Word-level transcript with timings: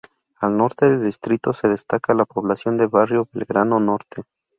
Al 0.37 0.57
norte 0.57 0.89
del 0.89 1.03
distrito 1.03 1.53
se 1.53 1.67
destaca 1.67 2.15
la 2.15 2.25
población 2.25 2.75
del 2.75 2.87
Barrio 2.87 3.29
Belgrano 3.31 3.79
Norte. 3.79 4.23